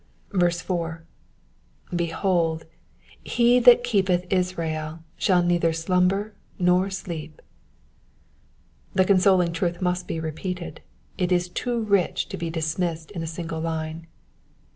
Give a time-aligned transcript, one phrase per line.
[0.31, 1.03] 4.
[1.93, 2.65] ^^ Behold,
[3.23, 7.39] he that keepeth Israel shall neither slvmber nor sleep.''''
[8.95, 10.81] The consoling truth must be repeated:
[11.19, 14.07] it is too rich to be dismissed in a single line.